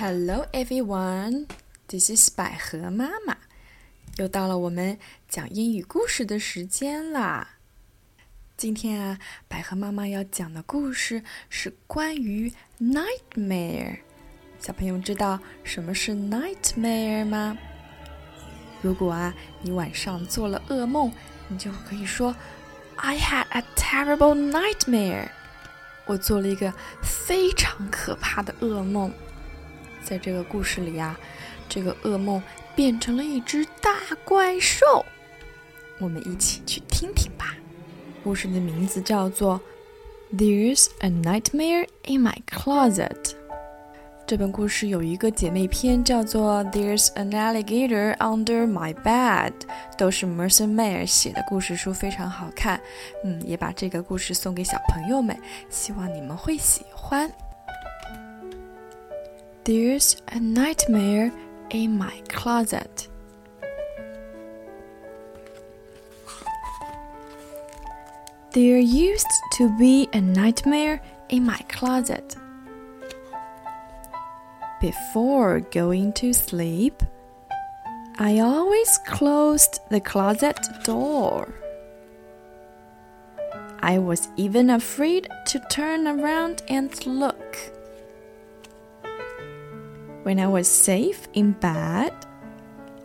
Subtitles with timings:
[0.00, 1.48] Hello everyone,
[1.88, 3.36] this is 百合妈妈。
[4.18, 4.96] 又到了我们
[5.28, 7.56] 讲英语故事的时间啦！
[8.56, 9.18] 今天啊，
[9.48, 13.98] 百合妈妈要讲的故事是关于 nightmare。
[14.60, 17.58] 小朋友知道什么是 nightmare 吗？
[18.80, 21.10] 如果啊，你晚上做了噩梦，
[21.48, 22.36] 你就可以说
[22.94, 25.30] I had a terrible nightmare。
[26.06, 26.72] 我做了一个
[27.02, 29.12] 非常可怕的噩梦。
[30.08, 31.18] 在这个故事里啊，
[31.68, 32.42] 这个噩梦
[32.74, 33.92] 变成了一只大
[34.24, 35.04] 怪兽。
[35.98, 37.54] 我们一起去听听吧。
[38.24, 39.60] 故事的名字叫做
[40.36, 43.10] 《There's a Nightmare in My Closet》。
[44.26, 49.52] 这本故事有一个姐妹篇，叫做《There's an Alligator Under My Bed》，
[49.98, 52.80] 都是 Mercer Mayer 写的故事书，非常好看。
[53.24, 57.30] 嗯，也把这个故事送给小朋友们，希望你们会喜欢。
[59.68, 61.30] There's a nightmare
[61.68, 63.06] in my closet.
[68.52, 69.26] There used
[69.58, 72.34] to be a nightmare in my closet.
[74.80, 77.02] Before going to sleep,
[78.18, 81.52] I always closed the closet door.
[83.80, 87.47] I was even afraid to turn around and look.
[90.28, 92.12] When I was safe in bed,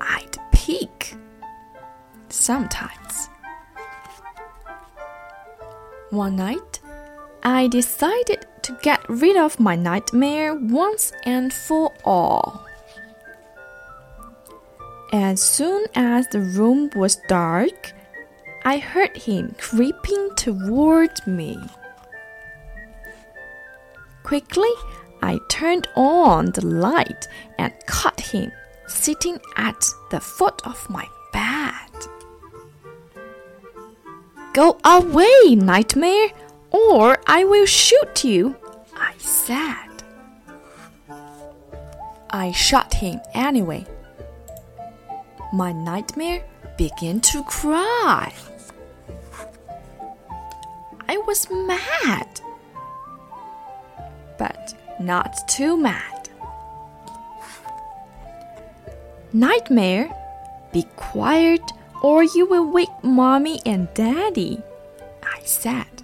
[0.00, 1.14] I'd peek.
[2.28, 3.28] Sometimes.
[6.10, 6.80] One night,
[7.44, 12.66] I decided to get rid of my nightmare once and for all.
[15.12, 17.92] As soon as the room was dark,
[18.64, 21.56] I heard him creeping toward me.
[24.24, 24.74] Quickly,
[25.22, 27.28] I turned on the light
[27.58, 28.50] and caught him
[28.88, 31.90] sitting at the foot of my bed.
[34.52, 36.30] Go away, nightmare,
[36.70, 38.56] or I will shoot you,
[38.94, 39.88] I said.
[42.30, 43.86] I shot him anyway.
[45.52, 46.44] My nightmare
[46.76, 48.32] began to cry.
[51.08, 52.40] I was mad,
[54.38, 56.28] but not too mad.
[59.32, 60.10] Nightmare,
[60.72, 61.62] be quiet
[62.02, 64.60] or you will wake mommy and daddy,
[65.22, 66.02] I said.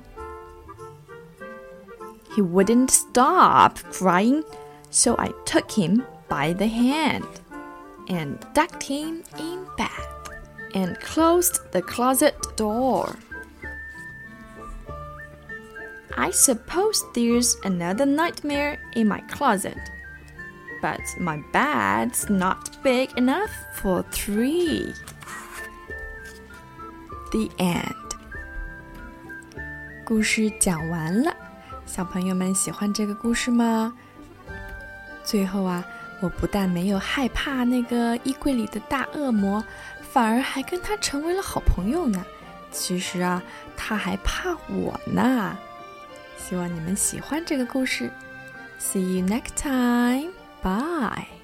[2.34, 4.44] He wouldn't stop crying,
[4.90, 7.26] so I took him by the hand
[8.08, 9.90] and tucked him in bed
[10.74, 13.16] and closed the closet door.
[16.17, 19.77] I suppose there's another nightmare in my closet,
[20.81, 24.93] but my bed's not big enough for three.
[27.31, 27.95] The end.
[30.05, 31.35] 故事讲完了，
[31.87, 33.93] 小朋友们喜欢这个故事吗？
[35.23, 35.83] 最后啊，
[36.21, 39.63] 我不但没有害怕那个衣柜里的大恶魔，
[40.11, 42.23] 反而还跟他成为了好朋友呢。
[42.69, 43.41] 其实啊，
[43.75, 45.57] 他还怕我呢。
[46.38, 48.10] 希望你们喜欢这个故事。
[48.80, 50.30] See you next time.
[50.62, 51.37] Bye.